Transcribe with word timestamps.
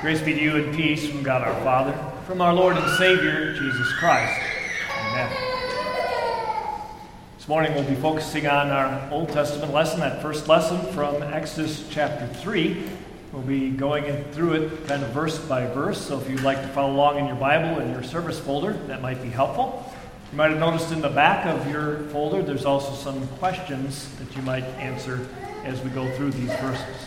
Grace 0.00 0.22
be 0.22 0.32
to 0.32 0.40
you 0.40 0.56
and 0.56 0.74
peace 0.74 1.06
from 1.06 1.22
God 1.22 1.42
our 1.42 1.54
Father, 1.62 1.92
from 2.26 2.40
our 2.40 2.54
Lord 2.54 2.74
and 2.74 2.90
Savior, 2.96 3.52
Jesus 3.52 3.92
Christ. 3.98 4.40
Amen. 4.98 5.30
This 7.36 7.46
morning 7.46 7.74
we'll 7.74 7.84
be 7.84 7.96
focusing 7.96 8.46
on 8.46 8.70
our 8.70 9.10
Old 9.12 9.28
Testament 9.28 9.74
lesson, 9.74 10.00
that 10.00 10.22
first 10.22 10.48
lesson 10.48 10.80
from 10.94 11.22
Exodus 11.22 11.86
chapter 11.90 12.26
3. 12.26 12.82
We'll 13.34 13.42
be 13.42 13.68
going 13.68 14.24
through 14.32 14.54
it 14.54 14.88
kind 14.88 15.02
of 15.02 15.10
verse 15.10 15.38
by 15.38 15.66
verse, 15.66 16.00
so 16.00 16.18
if 16.18 16.30
you'd 16.30 16.40
like 16.40 16.62
to 16.62 16.68
follow 16.68 16.94
along 16.94 17.18
in 17.18 17.26
your 17.26 17.36
Bible 17.36 17.82
in 17.82 17.90
your 17.90 18.02
service 18.02 18.38
folder, 18.38 18.72
that 18.86 19.02
might 19.02 19.20
be 19.20 19.28
helpful. 19.28 19.84
You 20.32 20.38
might 20.38 20.50
have 20.50 20.60
noticed 20.60 20.92
in 20.92 21.02
the 21.02 21.10
back 21.10 21.44
of 21.44 21.70
your 21.70 22.04
folder 22.04 22.42
there's 22.42 22.64
also 22.64 22.94
some 22.94 23.26
questions 23.36 24.08
that 24.16 24.34
you 24.34 24.40
might 24.40 24.64
answer 24.78 25.28
as 25.64 25.78
we 25.82 25.90
go 25.90 26.10
through 26.16 26.30
these 26.30 26.54
verses. 26.54 27.06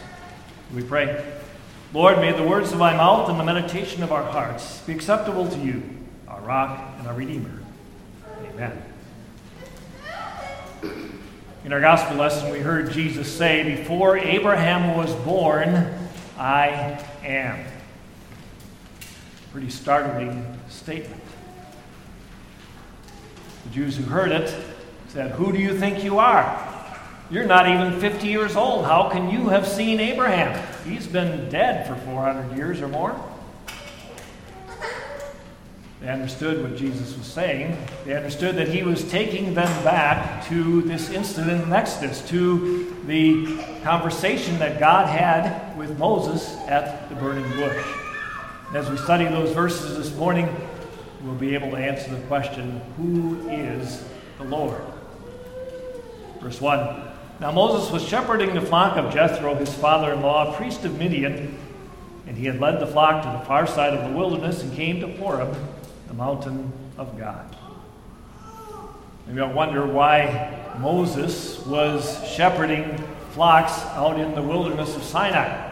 We 0.75 0.83
pray. 0.83 1.39
Lord, 1.93 2.17
may 2.17 2.31
the 2.31 2.41
words 2.41 2.71
of 2.71 2.79
my 2.79 2.97
mouth 2.97 3.29
and 3.29 3.39
the 3.39 3.43
meditation 3.43 4.01
of 4.01 4.11
our 4.11 4.23
hearts 4.23 4.81
be 4.81 4.93
acceptable 4.93 5.47
to 5.47 5.59
you, 5.59 5.83
our 6.27 6.41
rock 6.41 6.95
and 6.97 7.07
our 7.07 7.13
redeemer. 7.13 7.51
Amen. 8.45 8.81
In 11.63 11.71
our 11.71 11.79
gospel 11.79 12.17
lesson, 12.17 12.51
we 12.51 12.61
heard 12.61 12.91
Jesus 12.91 13.31
say, 13.31 13.75
Before 13.75 14.17
Abraham 14.17 14.97
was 14.97 15.13
born, 15.17 15.93
I 16.35 16.99
am. 17.23 17.63
Pretty 19.51 19.69
startling 19.69 20.59
statement. 20.69 21.21
The 23.65 23.69
Jews 23.69 23.97
who 23.97 24.03
heard 24.05 24.31
it 24.31 24.51
said, 25.09 25.33
Who 25.33 25.51
do 25.51 25.59
you 25.59 25.77
think 25.77 26.03
you 26.03 26.17
are? 26.17 26.59
You're 27.29 27.45
not 27.45 27.69
even 27.69 27.99
50 27.99 28.27
years 28.27 28.55
old. 28.55 28.85
How 28.85 29.09
can 29.09 29.29
you 29.29 29.49
have 29.49 29.67
seen 29.67 29.99
Abraham? 29.99 30.72
He's 30.85 31.07
been 31.07 31.49
dead 31.49 31.87
for 31.87 31.95
400 31.95 32.57
years 32.57 32.81
or 32.81 32.89
more. 32.89 33.15
They 36.01 36.09
understood 36.09 36.61
what 36.61 36.75
Jesus 36.75 37.17
was 37.17 37.25
saying. 37.25 37.77
They 38.03 38.13
understood 38.13 38.57
that 38.57 38.67
he 38.67 38.83
was 38.83 39.09
taking 39.09 39.53
them 39.53 39.83
back 39.85 40.45
to 40.49 40.81
this 40.81 41.09
incident 41.09 41.63
in 41.63 41.71
Exodus, 41.71 42.27
to 42.27 42.93
the 43.05 43.63
conversation 43.83 44.59
that 44.59 44.81
God 44.81 45.07
had 45.07 45.77
with 45.77 45.97
Moses 45.97 46.57
at 46.67 47.07
the 47.07 47.15
burning 47.15 47.49
bush. 47.51 47.85
As 48.73 48.89
we 48.89 48.97
study 48.97 49.23
those 49.23 49.53
verses 49.53 49.95
this 49.97 50.13
morning, 50.17 50.53
we'll 51.21 51.35
be 51.35 51.53
able 51.55 51.71
to 51.71 51.77
answer 51.77 52.13
the 52.13 52.21
question 52.27 52.81
who 52.97 53.49
is 53.49 54.03
the 54.37 54.43
Lord? 54.43 54.81
Verse 56.41 56.59
1 56.59 57.12
now 57.43 57.51
Moses 57.51 57.91
was 57.91 58.07
shepherding 58.07 58.53
the 58.53 58.61
flock 58.61 58.95
of 58.95 59.13
Jethro, 59.13 59.53
his 59.55 59.73
father 59.73 60.13
in 60.13 60.21
law, 60.21 60.55
priest 60.55 60.85
of 60.85 60.97
Midian, 60.97 61.59
and 62.25 62.37
he 62.37 62.45
had 62.45 62.61
led 62.61 62.79
the 62.79 62.87
flock 62.87 63.21
to 63.21 63.37
the 63.37 63.45
far 63.45 63.67
side 63.67 63.93
of 63.93 64.09
the 64.09 64.17
wilderness 64.17 64.63
and 64.63 64.73
came 64.73 65.01
to 65.01 65.07
Horeb, 65.17 65.53
the 66.07 66.13
mountain 66.13 66.71
of 66.97 67.19
God. 67.19 67.53
Maybe 69.27 69.41
I 69.41 69.51
wonder 69.51 69.85
why 69.85 70.57
Moses 70.79 71.59
was 71.65 72.25
shepherding 72.33 72.97
flocks 73.31 73.77
out 73.87 74.17
in 74.21 74.35
the 74.35 74.41
wilderness 74.41 74.95
of 74.95 75.03
Sinai. 75.03 75.69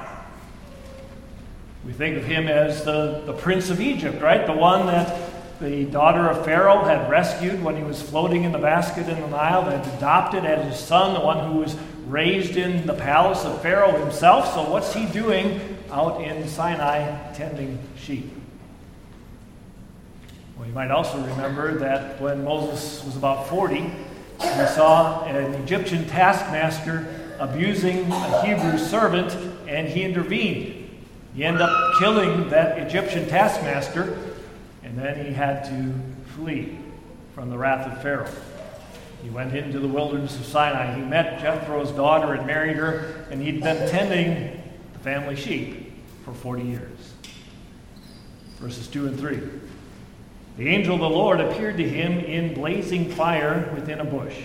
We 1.86 1.94
think 1.94 2.18
of 2.18 2.26
him 2.26 2.50
as 2.50 2.84
the, 2.84 3.24
the 3.26 3.34
prince 3.34 3.70
of 3.70 3.80
Egypt, 3.80 4.22
right? 4.22 4.46
The 4.46 4.52
one 4.52 4.88
that 4.88 5.31
the 5.62 5.86
daughter 5.86 6.28
of 6.28 6.44
Pharaoh 6.44 6.84
had 6.84 7.08
rescued 7.10 7.64
when 7.64 7.76
he 7.76 7.84
was 7.84 8.02
floating 8.02 8.44
in 8.44 8.52
the 8.52 8.58
basket 8.58 9.08
in 9.08 9.22
the 9.22 9.28
Nile, 9.28 9.62
had 9.62 9.86
adopted 9.96 10.44
as 10.44 10.66
his 10.66 10.80
son, 10.80 11.14
the 11.14 11.20
one 11.20 11.52
who 11.52 11.60
was 11.60 11.78
raised 12.08 12.58
in 12.58 12.88
the 12.88 12.96
palace 12.96 13.46
of 13.46 13.62
Pharaoh 13.62 13.98
himself. 14.00 14.56
So, 14.56 14.68
what's 14.68 14.92
he 14.92 15.06
doing 15.06 15.78
out 15.92 16.20
in 16.22 16.48
Sinai 16.48 17.32
tending 17.34 17.78
sheep? 17.96 18.34
Well, 20.58 20.68
you 20.68 20.74
might 20.74 20.90
also 20.90 21.20
remember 21.22 21.78
that 21.78 22.20
when 22.20 22.44
Moses 22.44 23.04
was 23.06 23.16
about 23.16 23.48
40, 23.48 23.82
he 23.82 24.66
saw 24.68 25.24
an 25.26 25.54
Egyptian 25.54 26.08
taskmaster 26.08 27.36
abusing 27.40 28.12
a 28.12 28.46
Hebrew 28.46 28.80
servant, 28.80 29.36
and 29.68 29.88
he 29.88 30.02
intervened. 30.02 30.90
He 31.36 31.44
ended 31.44 31.62
up 31.62 32.00
killing 32.00 32.50
that 32.50 32.80
Egyptian 32.80 33.30
taskmaster 33.30 34.31
and 34.92 35.00
then 35.00 35.26
he 35.26 35.32
had 35.32 35.64
to 35.64 35.94
flee 36.36 36.78
from 37.34 37.50
the 37.50 37.58
wrath 37.58 37.90
of 37.90 38.02
Pharaoh. 38.02 38.30
He 39.24 39.30
went 39.30 39.56
into 39.56 39.80
the 39.80 39.88
wilderness 39.88 40.36
of 40.36 40.46
Sinai. 40.46 40.96
He 40.96 41.02
met 41.02 41.40
Jethro's 41.40 41.92
daughter 41.92 42.34
and 42.34 42.46
married 42.46 42.76
her, 42.76 43.26
and 43.32 43.42
he'd 43.42 43.64
been 43.64 43.90
tending 43.90 44.62
the 44.92 45.00
family 45.00 45.38
sheep 45.38 45.94
for 46.26 46.34
40 46.34 46.64
years. 46.64 47.14
Verses 48.58 48.90
2 48.90 49.08
and 49.08 49.18
3. 49.18 49.40
The 50.58 50.68
angel 50.68 50.96
of 50.96 51.00
the 51.00 51.10
Lord 51.10 51.40
appeared 51.40 51.78
to 51.78 51.88
him 51.88 52.20
in 52.20 52.54
blazing 52.54 53.10
fire 53.12 53.72
within 53.74 54.02
a 54.02 54.06
bush. 54.06 54.42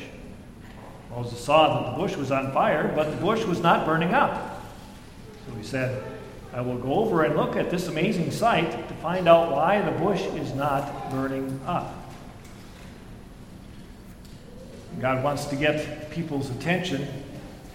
Moses 1.11 1.45
saw 1.45 1.83
that 1.83 1.91
the 1.91 1.99
bush 1.99 2.15
was 2.15 2.31
on 2.31 2.53
fire, 2.53 2.93
but 2.95 3.11
the 3.11 3.17
bush 3.17 3.45
was 3.45 3.61
not 3.61 3.85
burning 3.85 4.15
up. 4.15 4.63
So 5.45 5.57
he 5.57 5.65
said, 5.65 6.05
I 6.53 6.61
will 6.61 6.79
go 6.79 6.95
over 6.95 7.25
and 7.25 7.35
look 7.35 7.57
at 7.57 7.69
this 7.69 7.89
amazing 7.89 8.31
sight 8.31 8.86
find 9.07 9.29
out 9.29 9.53
why 9.53 9.81
the 9.81 9.93
bush 9.93 10.23
is 10.35 10.53
not 10.55 11.13
burning 11.13 11.61
up. 11.65 11.95
God 14.99 15.23
wants 15.23 15.45
to 15.45 15.55
get 15.55 16.11
people's 16.11 16.51
attention. 16.51 17.07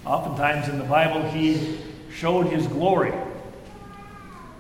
Oftentimes 0.06 0.68
in 0.68 0.78
the 0.78 0.84
Bible, 0.84 1.22
He 1.30 1.78
showed 2.14 2.48
His 2.48 2.68
glory. 2.68 3.14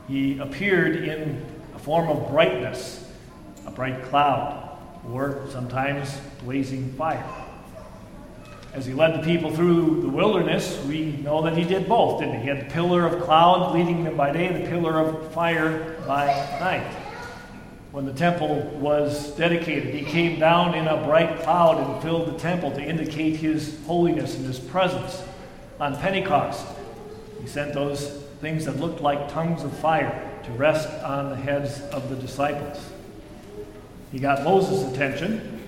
He 0.08 0.40
appeared 0.40 0.96
in 0.96 1.46
a 1.76 1.80
form 1.80 2.08
of 2.08 2.31
brightness, 2.31 3.06
a 3.68 3.72
bright 3.72 4.04
cloud, 4.04 4.78
or 5.12 5.46
sometimes 5.52 6.22
blazing 6.42 6.94
fire. 6.94 7.41
As 8.74 8.86
he 8.86 8.94
led 8.94 9.22
the 9.22 9.26
people 9.26 9.54
through 9.54 10.02
the 10.02 10.08
wilderness, 10.08 10.82
we 10.86 11.18
know 11.18 11.42
that 11.42 11.58
he 11.58 11.66
did 11.66 11.90
both, 11.90 12.22
didn't 12.22 12.36
he? 12.36 12.42
He 12.44 12.48
had 12.48 12.62
the 12.62 12.74
pillar 12.74 13.06
of 13.06 13.22
cloud 13.24 13.74
leading 13.74 14.06
them 14.06 14.16
by 14.16 14.32
day, 14.32 14.48
the 14.48 14.70
pillar 14.70 14.98
of 14.98 15.34
fire 15.34 16.02
by 16.08 16.28
night. 16.62 16.90
When 17.92 18.06
the 18.06 18.14
temple 18.14 18.62
was 18.80 19.36
dedicated, 19.36 19.94
he 19.94 20.04
came 20.04 20.40
down 20.40 20.74
in 20.74 20.88
a 20.88 21.04
bright 21.04 21.42
cloud 21.42 21.86
and 21.86 22.02
filled 22.02 22.34
the 22.34 22.40
temple 22.40 22.72
to 22.72 22.81
indicate 22.81 23.36
his 23.36 23.78
holiness 23.86 24.38
and 24.38 24.46
his 24.46 24.60
presence. 24.60 25.22
On 25.81 25.98
Pentecost, 25.98 26.66
he 27.42 27.48
sent 27.48 27.74
those 27.74 28.24
things 28.40 28.64
that 28.64 28.78
looked 28.78 29.02
like 29.02 29.30
tongues 29.34 29.64
of 29.64 29.78
fire 29.80 30.31
to 30.46 30.52
rest 30.52 30.88
on 31.04 31.30
the 31.30 31.36
heads 31.36 31.81
of 31.92 32.10
the 32.10 32.16
disciples. 32.16 32.80
He 34.14 34.20
got 34.20 34.46
Moses' 34.46 34.94
attention 34.94 35.61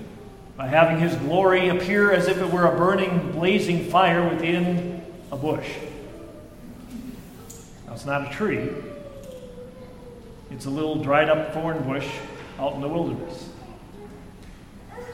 by 0.55 0.67
having 0.67 0.99
his 0.99 1.15
glory 1.15 1.69
appear 1.69 2.11
as 2.11 2.27
if 2.27 2.37
it 2.37 2.51
were 2.51 2.65
a 2.65 2.77
burning, 2.77 3.31
blazing 3.31 3.85
fire 3.85 4.27
within 4.29 5.03
a 5.31 5.37
bush. 5.37 5.67
Now, 7.87 7.93
it's 7.93 8.05
not 8.05 8.27
a 8.27 8.33
tree, 8.33 8.69
it's 10.51 10.65
a 10.65 10.69
little 10.69 11.01
dried 11.01 11.29
up 11.29 11.53
thorn 11.53 11.83
bush 11.83 12.07
out 12.59 12.73
in 12.73 12.81
the 12.81 12.87
wilderness. 12.87 13.49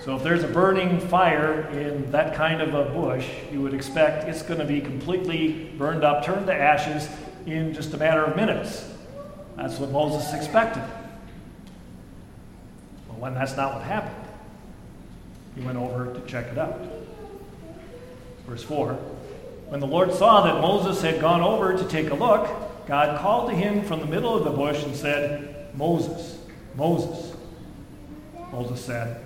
So, 0.04 0.16
if 0.16 0.24
there's 0.24 0.44
a 0.44 0.48
burning 0.48 1.00
fire 1.00 1.70
in 1.72 2.10
that 2.12 2.36
kind 2.36 2.62
of 2.62 2.74
a 2.74 2.86
bush, 2.86 3.28
you 3.52 3.62
would 3.62 3.74
expect 3.74 4.28
it's 4.28 4.42
going 4.42 4.60
to 4.60 4.66
be 4.66 4.82
completely 4.82 5.72
burned 5.78 6.04
up, 6.04 6.26
turned 6.26 6.48
to 6.48 6.54
ashes 6.54 7.08
in 7.46 7.74
just 7.74 7.94
a 7.94 7.98
matter 7.98 8.24
of 8.24 8.36
minutes. 8.36 8.90
That's 9.56 9.78
what 9.78 9.92
Moses 9.92 10.34
expected. 10.34 10.84
Well, 13.10 13.20
when 13.20 13.34
that's 13.34 13.58
not 13.58 13.76
what 13.76 13.84
happened. 13.84 14.19
He 15.60 15.66
went 15.66 15.78
over 15.78 16.14
to 16.14 16.22
check 16.22 16.46
it 16.48 16.58
out. 16.58 16.80
Verse 18.48 18.64
4 18.64 18.94
When 19.68 19.82
the 19.82 19.88
Lord 19.88 20.14
saw 20.14 20.42
that 20.46 20.62
Moses 20.62 21.02
had 21.02 21.20
gone 21.20 21.42
over 21.42 21.78
to 21.78 21.86
take 21.90 22.12
a 22.12 22.16
look, 22.16 22.50
God 22.88 23.20
called 23.20 23.50
to 23.50 23.56
him 23.56 23.84
from 23.84 24.00
the 24.00 24.06
middle 24.06 24.34
of 24.38 24.46
the 24.46 24.52
bush 24.52 24.82
and 24.84 24.96
said, 24.96 25.76
Moses, 25.76 26.38
Moses. 26.78 27.36
Moses 28.54 28.84
said, 28.84 29.22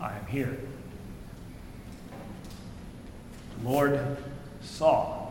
I 0.00 0.16
am 0.16 0.26
here. 0.26 0.58
The 3.62 3.68
Lord 3.68 4.16
saw. 4.60 5.28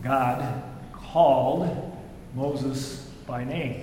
God 0.00 0.62
called 0.92 1.98
Moses 2.36 3.10
by 3.26 3.42
name. 3.42 3.82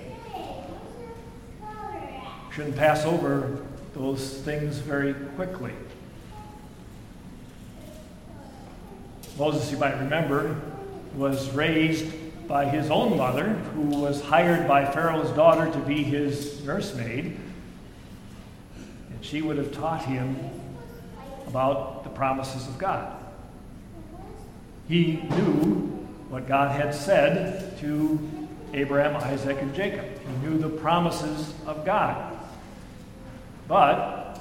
Shouldn't 2.50 2.76
pass 2.76 3.04
over 3.04 3.65
those 3.96 4.38
things 4.42 4.76
very 4.76 5.14
quickly. 5.14 5.72
Moses, 9.38 9.72
you 9.72 9.78
might 9.78 9.98
remember, 9.98 10.60
was 11.14 11.50
raised 11.52 12.06
by 12.46 12.66
his 12.66 12.90
own 12.90 13.16
mother, 13.16 13.54
who 13.74 13.86
was 13.86 14.22
hired 14.22 14.68
by 14.68 14.84
Pharaoh's 14.84 15.30
daughter 15.30 15.70
to 15.72 15.78
be 15.78 16.02
his 16.02 16.62
nursemaid. 16.64 17.38
And 19.10 19.18
she 19.22 19.40
would 19.40 19.56
have 19.56 19.72
taught 19.72 20.04
him 20.04 20.36
about 21.46 22.04
the 22.04 22.10
promises 22.10 22.68
of 22.68 22.76
God. 22.76 23.16
He 24.88 25.22
knew 25.30 26.06
what 26.28 26.46
God 26.46 26.70
had 26.70 26.94
said 26.94 27.78
to 27.78 28.18
Abraham, 28.74 29.16
Isaac, 29.16 29.56
and 29.60 29.74
Jacob. 29.74 30.04
He 30.04 30.46
knew 30.46 30.58
the 30.58 30.68
promises 30.68 31.54
of 31.66 31.86
God. 31.86 32.35
But 33.68 34.38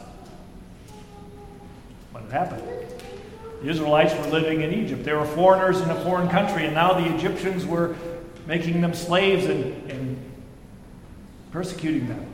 what 2.11 2.23
had 2.23 2.31
happened? 2.31 2.63
The 3.61 3.69
Israelites 3.69 4.13
were 4.13 4.27
living 4.27 4.61
in 4.61 4.73
Egypt. 4.73 5.03
They 5.03 5.13
were 5.13 5.25
foreigners 5.25 5.81
in 5.81 5.89
a 5.89 6.03
foreign 6.03 6.29
country, 6.29 6.65
and 6.65 6.75
now 6.75 6.93
the 6.93 7.15
Egyptians 7.15 7.65
were 7.65 7.95
making 8.45 8.81
them 8.81 8.93
slaves 8.93 9.45
and, 9.45 9.91
and 9.91 10.31
persecuting 11.51 12.07
them. 12.07 12.25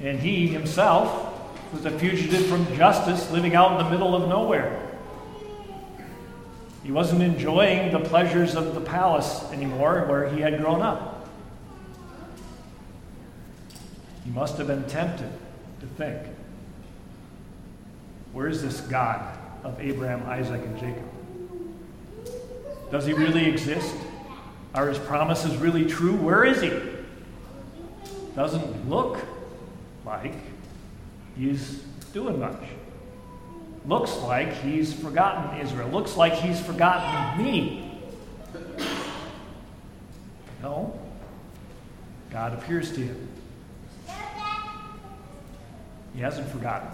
And 0.00 0.18
he 0.18 0.48
himself 0.48 1.32
was 1.72 1.84
a 1.84 1.98
fugitive 1.98 2.46
from 2.46 2.66
justice 2.76 3.30
living 3.30 3.54
out 3.54 3.78
in 3.78 3.84
the 3.84 3.90
middle 3.90 4.14
of 4.14 4.28
nowhere. 4.28 4.82
He 6.82 6.92
wasn't 6.92 7.22
enjoying 7.22 7.92
the 7.92 7.98
pleasures 7.98 8.54
of 8.54 8.74
the 8.74 8.80
palace 8.80 9.42
anymore 9.52 10.04
where 10.08 10.28
he 10.28 10.40
had 10.40 10.60
grown 10.60 10.82
up. 10.82 11.15
He 14.26 14.32
must 14.32 14.58
have 14.58 14.66
been 14.66 14.84
tempted 14.88 15.30
to 15.78 15.86
think 15.96 16.20
where 18.32 18.48
is 18.48 18.60
this 18.60 18.80
God 18.80 19.38
of 19.62 19.80
Abraham, 19.80 20.24
Isaac, 20.24 20.60
and 20.62 20.76
Jacob? 20.76 21.08
Does 22.90 23.06
he 23.06 23.12
really 23.12 23.46
exist? 23.46 23.94
Are 24.74 24.88
his 24.88 24.98
promises 24.98 25.56
really 25.56 25.86
true? 25.86 26.16
Where 26.16 26.44
is 26.44 26.60
he? 26.60 26.72
Doesn't 28.34 28.90
look 28.90 29.18
like 30.04 30.34
he's 31.38 31.84
doing 32.12 32.40
much. 32.40 32.62
Looks 33.86 34.16
like 34.18 34.52
he's 34.54 34.92
forgotten 34.92 35.60
Israel. 35.60 35.88
Looks 35.88 36.16
like 36.16 36.32
he's 36.32 36.60
forgotten 36.60 37.44
me. 37.44 38.02
No. 40.62 40.98
God 42.30 42.54
appears 42.54 42.90
to 42.92 43.00
him. 43.00 43.28
He 46.16 46.22
hasn't 46.22 46.48
forgotten 46.48 46.88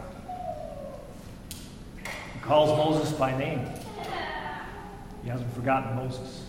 He 2.35 2.41
calls 2.41 2.77
Moses 2.77 3.17
by 3.17 3.39
name. 3.39 3.69
He 5.23 5.31
hasn't 5.31 5.55
forgotten 5.55 5.95
Moses. 5.95 6.45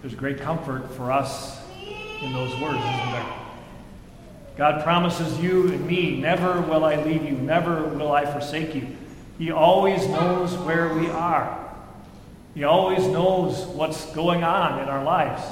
There's 0.00 0.14
great 0.14 0.40
comfort 0.40 0.90
for 0.94 1.12
us 1.12 1.60
in 2.22 2.32
those 2.32 2.58
words, 2.58 2.78
isn't 2.78 3.12
there? 3.12 3.34
God 4.56 4.82
promises 4.82 5.38
you 5.38 5.70
and 5.72 5.86
me, 5.86 6.18
never 6.18 6.62
will 6.62 6.86
I 6.86 6.96
leave 6.96 7.24
you, 7.24 7.32
never 7.32 7.84
will 7.84 8.12
I 8.12 8.24
forsake 8.24 8.74
you. 8.74 8.96
He 9.38 9.50
always 9.50 10.06
knows 10.08 10.56
where 10.56 10.94
we 10.94 11.10
are. 11.10 11.58
He 12.54 12.64
always 12.64 13.06
knows 13.06 13.66
what's 13.66 14.06
going 14.14 14.42
on 14.42 14.80
in 14.80 14.88
our 14.88 15.04
lives. 15.04 15.42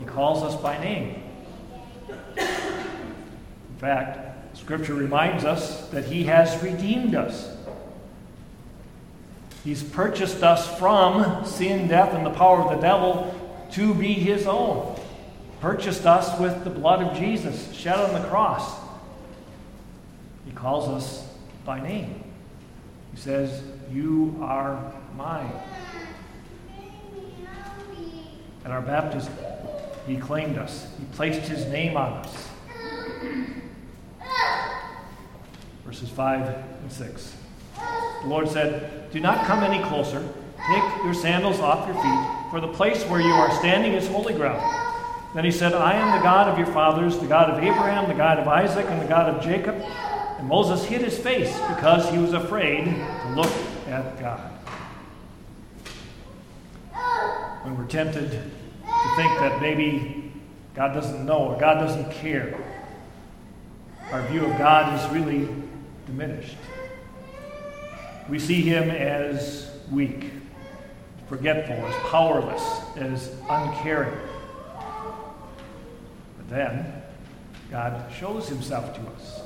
He 0.00 0.04
calls 0.04 0.42
us 0.42 0.60
by 0.60 0.78
name. 0.78 1.23
In 3.74 3.80
fact, 3.80 4.56
Scripture 4.56 4.94
reminds 4.94 5.44
us 5.44 5.88
that 5.88 6.04
He 6.04 6.24
has 6.24 6.62
redeemed 6.62 7.16
us. 7.16 7.54
He's 9.64 9.82
purchased 9.82 10.44
us 10.44 10.78
from 10.78 11.44
sin, 11.44 11.88
death, 11.88 12.14
and 12.14 12.24
the 12.24 12.30
power 12.30 12.60
of 12.60 12.70
the 12.70 12.80
devil 12.80 13.34
to 13.72 13.92
be 13.94 14.12
His 14.12 14.46
own. 14.46 14.96
Purchased 15.60 16.06
us 16.06 16.38
with 16.38 16.62
the 16.62 16.70
blood 16.70 17.02
of 17.02 17.18
Jesus 17.18 17.72
shed 17.72 17.98
on 17.98 18.12
the 18.12 18.28
cross. 18.28 18.78
He 20.46 20.52
calls 20.52 20.88
us 20.88 21.26
by 21.64 21.80
name. 21.80 22.22
He 23.12 23.20
says, 23.20 23.60
You 23.90 24.38
are 24.40 24.92
mine. 25.16 25.50
At 28.64 28.70
our 28.70 28.82
baptism, 28.82 29.34
He 30.06 30.16
claimed 30.16 30.58
us, 30.58 30.86
He 30.96 31.06
placed 31.06 31.48
His 31.48 31.66
name 31.66 31.96
on 31.96 32.12
us 32.12 32.50
verses 36.04 36.16
5 36.16 36.48
and 36.82 36.92
6. 36.92 37.34
The 38.22 38.28
Lord 38.28 38.48
said, 38.48 39.10
Do 39.10 39.20
not 39.20 39.46
come 39.46 39.62
any 39.62 39.82
closer. 39.84 40.20
Take 40.66 41.04
your 41.04 41.14
sandals 41.14 41.60
off 41.60 41.86
your 41.86 41.96
feet, 41.96 42.50
for 42.50 42.60
the 42.60 42.68
place 42.68 43.02
where 43.04 43.20
you 43.20 43.32
are 43.32 43.50
standing 43.58 43.92
is 43.92 44.06
holy 44.08 44.34
ground. 44.34 44.62
Then 45.34 45.44
he 45.44 45.50
said, 45.50 45.72
I 45.72 45.94
am 45.94 46.18
the 46.18 46.22
God 46.22 46.48
of 46.48 46.58
your 46.58 46.68
fathers, 46.68 47.18
the 47.18 47.26
God 47.26 47.50
of 47.50 47.58
Abraham, 47.58 48.08
the 48.08 48.14
God 48.14 48.38
of 48.38 48.48
Isaac, 48.48 48.86
and 48.88 49.00
the 49.00 49.06
God 49.06 49.34
of 49.34 49.42
Jacob. 49.42 49.74
And 50.38 50.48
Moses 50.48 50.84
hid 50.84 51.00
his 51.00 51.18
face 51.18 51.52
because 51.68 52.08
he 52.10 52.18
was 52.18 52.32
afraid 52.32 52.84
to 52.84 53.34
look 53.34 53.52
at 53.88 54.18
God. 54.20 54.50
When 57.62 57.76
we're 57.76 57.86
tempted 57.86 58.30
to 58.30 59.16
think 59.16 59.38
that 59.40 59.60
maybe 59.60 60.32
God 60.74 60.92
doesn't 60.92 61.24
know 61.24 61.38
or 61.38 61.58
God 61.58 61.74
doesn't 61.74 62.10
care, 62.12 62.58
our 64.12 64.26
view 64.28 64.44
of 64.44 64.56
God 64.58 64.98
is 64.98 65.12
really 65.12 65.48
diminished. 66.06 66.56
We 68.28 68.38
see 68.38 68.62
him 68.62 68.90
as 68.90 69.70
weak, 69.90 70.30
forgetful, 71.28 71.74
as 71.74 71.94
powerless, 72.10 72.80
as 72.96 73.34
uncaring. 73.48 74.18
But 76.36 76.48
then, 76.48 77.02
God 77.70 78.10
shows 78.12 78.48
himself 78.48 78.94
to 78.94 79.00
us. 79.12 79.42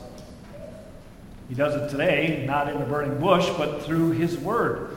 He 1.48 1.54
does 1.54 1.74
it 1.74 1.90
today, 1.90 2.44
not 2.46 2.68
in 2.68 2.78
the 2.78 2.84
burning 2.84 3.18
bush, 3.18 3.48
but 3.56 3.82
through 3.82 4.10
his 4.12 4.36
word. 4.36 4.96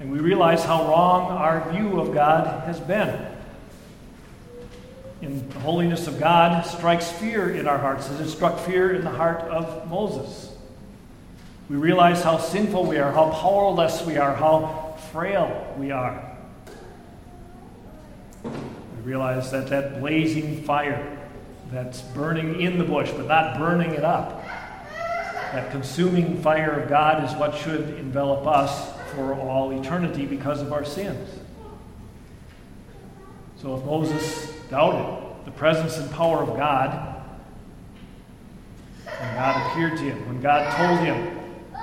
And 0.00 0.12
we 0.12 0.20
realize 0.20 0.64
how 0.64 0.88
wrong 0.88 1.30
our 1.32 1.70
view 1.72 2.00
of 2.00 2.14
God 2.14 2.64
has 2.64 2.78
been. 2.78 3.27
In 5.20 5.48
the 5.48 5.58
holiness 5.60 6.06
of 6.06 6.20
God 6.20 6.64
strikes 6.64 7.10
fear 7.10 7.50
in 7.54 7.66
our 7.66 7.78
hearts, 7.78 8.08
as 8.08 8.20
it 8.20 8.28
struck 8.28 8.58
fear 8.60 8.94
in 8.94 9.02
the 9.02 9.10
heart 9.10 9.40
of 9.42 9.88
Moses. 9.90 10.52
We 11.68 11.76
realize 11.76 12.22
how 12.22 12.38
sinful 12.38 12.86
we 12.86 12.98
are, 12.98 13.12
how 13.12 13.30
powerless 13.30 14.06
we 14.06 14.16
are, 14.16 14.34
how 14.34 14.96
frail 15.10 15.74
we 15.76 15.90
are. 15.90 16.36
We 18.44 19.02
realize 19.02 19.50
that 19.50 19.68
that 19.68 20.00
blazing 20.00 20.62
fire 20.62 21.18
that's 21.72 22.00
burning 22.00 22.60
in 22.60 22.78
the 22.78 22.84
bush, 22.84 23.10
but 23.10 23.26
not 23.26 23.58
burning 23.58 23.90
it 23.90 24.04
up, 24.04 24.44
that 25.52 25.70
consuming 25.72 26.40
fire 26.40 26.70
of 26.70 26.88
God 26.88 27.24
is 27.24 27.34
what 27.36 27.56
should 27.56 27.98
envelop 27.98 28.46
us 28.46 28.96
for 29.14 29.34
all 29.34 29.72
eternity 29.72 30.26
because 30.26 30.62
of 30.62 30.72
our 30.72 30.84
sins. 30.84 31.28
So 33.56 33.76
if 33.76 33.84
Moses 33.84 34.57
doubted 34.70 35.44
the 35.44 35.50
presence 35.52 35.96
and 35.96 36.10
power 36.10 36.42
of 36.42 36.56
God, 36.56 37.22
when 39.04 39.34
God 39.34 39.70
appeared 39.70 39.96
to 39.98 40.04
him, 40.04 40.28
when 40.28 40.40
God 40.40 40.76
told 40.76 41.00
him, 41.00 41.38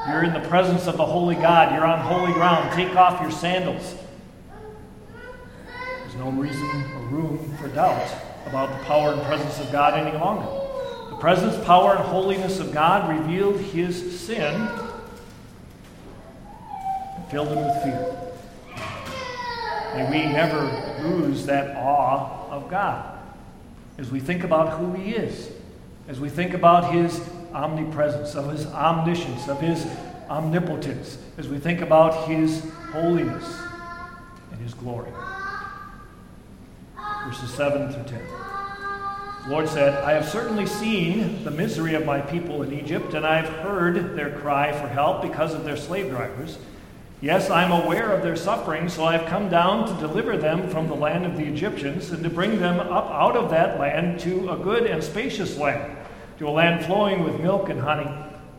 You're 0.08 0.24
in 0.24 0.34
the 0.34 0.48
presence 0.48 0.88
of 0.88 0.98
the 0.98 1.06
holy 1.06 1.36
God, 1.36 1.74
you're 1.74 1.86
on 1.86 2.00
holy 2.00 2.32
ground, 2.34 2.72
take 2.74 2.96
off 2.96 3.22
your 3.22 3.32
sandals. 3.32 3.96
There's 6.02 6.16
no 6.16 6.30
reason 6.32 6.64
or 6.64 7.08
room 7.08 7.58
for 7.58 7.68
doubt 7.70 8.08
about 8.46 8.70
the 8.70 8.86
power 8.86 9.14
and 9.14 9.22
presence 9.24 9.60
of 9.60 9.72
God 9.72 9.96
any 9.96 10.16
longer. 10.18 10.46
The 11.10 11.18
presence, 11.18 11.66
power, 11.66 11.96
and 11.96 12.06
holiness 12.06 12.60
of 12.60 12.72
God 12.72 13.10
revealed 13.10 13.60
his 13.60 14.20
sin 14.20 14.54
and 17.16 17.28
filled 17.32 17.48
him 17.48 17.66
with 17.66 17.84
fear. 17.84 18.16
May 19.96 20.10
we 20.12 20.32
never 20.32 20.62
lose 21.02 21.46
that 21.48 21.76
awe 21.78 22.45
of 22.50 22.70
God 22.70 23.20
as 23.98 24.12
we 24.12 24.20
think 24.20 24.44
about 24.44 24.80
who 24.80 24.94
He 24.94 25.14
is, 25.14 25.52
as 26.08 26.20
we 26.20 26.30
think 26.30 26.54
about 26.54 26.94
His 26.94 27.22
omnipresence, 27.54 28.36
of 28.36 28.52
His 28.52 28.66
omniscience, 28.68 29.48
of 29.48 29.60
His 29.60 29.88
omnipotence, 30.30 31.18
as 31.38 31.48
we 31.48 31.58
think 31.58 31.82
about 31.82 32.28
His 32.28 32.64
holiness 32.92 33.60
and 34.52 34.60
His 34.62 34.74
glory. 34.74 35.12
Verses 37.26 37.54
7 37.54 37.92
through 37.92 38.04
10. 38.04 38.22
The 39.46 39.52
Lord 39.52 39.70
said, 39.70 40.04
I 40.04 40.14
have 40.14 40.28
certainly 40.28 40.66
seen 40.66 41.44
the 41.44 41.52
misery 41.52 41.94
of 41.94 42.06
my 42.06 42.20
people 42.20 42.64
in 42.64 42.74
Egypt, 42.74 43.14
and 43.14 43.26
I 43.26 43.42
have 43.42 43.50
heard 43.60 44.16
their 44.16 44.32
cry 44.40 44.72
for 44.72 44.88
help 44.88 45.22
because 45.22 45.54
of 45.54 45.64
their 45.64 45.78
slave 45.78 46.10
drivers. 46.10 46.58
Yes, 47.26 47.50
I 47.50 47.64
am 47.64 47.72
aware 47.72 48.12
of 48.12 48.22
their 48.22 48.36
suffering, 48.36 48.88
so 48.88 49.04
I 49.04 49.18
have 49.18 49.28
come 49.28 49.50
down 49.50 49.88
to 49.88 50.00
deliver 50.00 50.38
them 50.38 50.70
from 50.70 50.88
the 50.88 50.94
land 50.94 51.26
of 51.26 51.36
the 51.36 51.44
Egyptians 51.44 52.12
and 52.12 52.24
to 52.24 52.30
bring 52.30 52.60
them 52.60 52.80
up 52.80 53.10
out 53.10 53.36
of 53.36 53.50
that 53.50 53.80
land 53.80 54.20
to 54.20 54.52
a 54.52 54.56
good 54.56 54.84
and 54.84 55.04
spacious 55.04 55.58
land, 55.58 55.98
to 56.38 56.48
a 56.48 56.52
land 56.52 56.86
flowing 56.86 57.24
with 57.24 57.42
milk 57.42 57.70
and 57.70 57.80
honey, 57.80 58.08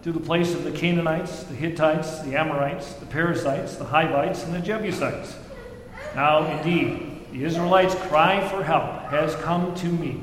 to 0.03 0.11
the 0.11 0.19
place 0.19 0.53
of 0.53 0.65
the 0.65 0.73
Canaanites, 0.73 1.45
the 1.45 1.55
Hittites, 1.55 2.23
the 2.23 2.35
Amorites, 2.35 2.95
the 2.95 3.07
Perizzites, 3.07 3.77
the 3.77 3.85
Hivites, 3.85 4.43
and 4.43 4.53
the 4.53 4.59
Jebusites. 4.59 5.37
Now, 6.17 6.45
indeed, 6.59 7.25
the 7.31 7.45
Israelites' 7.45 7.95
cry 7.95 8.49
for 8.49 8.65
help 8.65 9.05
has 9.13 9.37
come 9.37 9.77
to 9.77 9.87
me. 9.87 10.21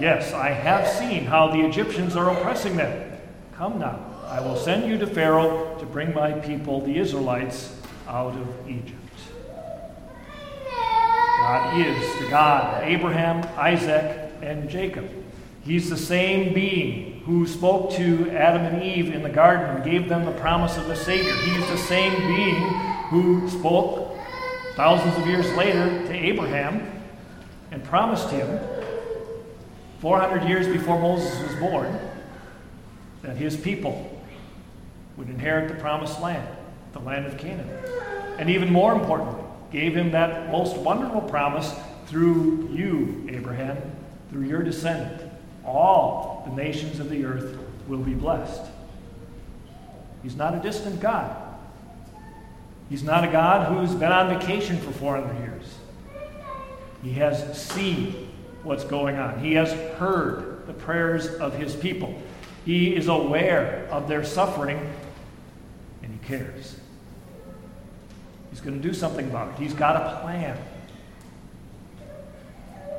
Yes, 0.00 0.32
I 0.32 0.48
have 0.48 0.88
seen 0.88 1.26
how 1.26 1.48
the 1.48 1.60
Egyptians 1.60 2.16
are 2.16 2.30
oppressing 2.30 2.78
them. 2.78 3.18
Come 3.52 3.80
now 3.80 4.03
I 4.26 4.40
will 4.40 4.56
send 4.56 4.90
you 4.90 4.98
to 4.98 5.06
Pharaoh 5.06 5.76
to 5.78 5.86
bring 5.86 6.14
my 6.14 6.32
people, 6.32 6.80
the 6.80 6.98
Israelites, 6.98 7.76
out 8.08 8.34
of 8.34 8.68
Egypt. 8.68 8.98
God 11.38 11.80
is 11.80 12.20
the 12.20 12.30
God 12.30 12.82
of 12.82 12.88
Abraham, 12.88 13.46
Isaac, 13.56 14.32
and 14.40 14.68
Jacob. 14.68 15.10
He's 15.62 15.90
the 15.90 15.96
same 15.96 16.54
being 16.54 17.20
who 17.26 17.46
spoke 17.46 17.92
to 17.92 18.30
Adam 18.30 18.62
and 18.62 18.82
Eve 18.82 19.14
in 19.14 19.22
the 19.22 19.28
garden 19.28 19.76
and 19.76 19.84
gave 19.84 20.08
them 20.08 20.24
the 20.24 20.32
promise 20.32 20.76
of 20.78 20.86
the 20.88 20.96
Savior. 20.96 21.32
He's 21.32 21.68
the 21.68 21.78
same 21.78 22.14
being 22.26 22.56
who 23.10 23.48
spoke 23.48 24.16
thousands 24.74 25.16
of 25.18 25.26
years 25.26 25.50
later 25.54 26.06
to 26.06 26.12
Abraham 26.12 26.90
and 27.70 27.84
promised 27.84 28.30
him, 28.30 28.58
400 30.00 30.48
years 30.48 30.66
before 30.66 30.98
Moses 30.98 31.38
was 31.46 31.54
born, 31.56 31.98
that 33.22 33.36
his 33.36 33.56
people 33.56 34.13
would 35.16 35.28
inherit 35.28 35.68
the 35.68 35.74
promised 35.80 36.20
land, 36.20 36.48
the 36.92 36.98
land 37.00 37.26
of 37.26 37.38
Canaan. 37.38 37.68
And 38.38 38.50
even 38.50 38.72
more 38.72 38.92
importantly, 38.92 39.42
gave 39.70 39.96
him 39.96 40.12
that 40.12 40.50
most 40.50 40.76
wonderful 40.76 41.20
promise 41.22 41.74
through 42.06 42.68
you, 42.72 43.26
Abraham, 43.30 43.76
through 44.30 44.44
your 44.44 44.62
descendant. 44.62 45.30
All 45.64 46.44
the 46.48 46.54
nations 46.54 47.00
of 47.00 47.10
the 47.10 47.24
earth 47.24 47.58
will 47.88 47.98
be 47.98 48.14
blessed. 48.14 48.62
He's 50.22 50.36
not 50.36 50.54
a 50.54 50.58
distant 50.58 51.00
God. 51.00 51.36
He's 52.88 53.02
not 53.02 53.24
a 53.24 53.28
God 53.28 53.72
who's 53.72 53.94
been 53.94 54.12
on 54.12 54.38
vacation 54.38 54.78
for 54.78 54.92
400 54.92 55.38
years. 55.38 55.78
He 57.02 57.12
has 57.14 57.60
seen 57.60 58.30
what's 58.62 58.84
going 58.84 59.16
on, 59.16 59.38
He 59.40 59.54
has 59.54 59.72
heard 59.98 60.66
the 60.66 60.72
prayers 60.72 61.26
of 61.26 61.54
His 61.54 61.74
people. 61.76 62.20
He 62.64 62.96
is 62.96 63.08
aware 63.08 63.86
of 63.90 64.08
their 64.08 64.24
suffering, 64.24 64.90
cares. 66.26 66.76
He's 68.50 68.60
going 68.60 68.80
to 68.80 68.86
do 68.86 68.94
something 68.94 69.26
about 69.28 69.48
it. 69.50 69.62
He's 69.62 69.74
got 69.74 69.96
a 69.96 70.20
plan. 70.20 70.58